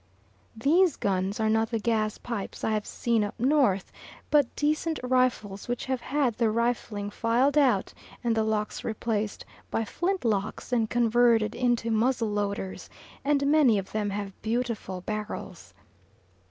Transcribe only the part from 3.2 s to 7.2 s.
up north; but decent rifles which have had the rifling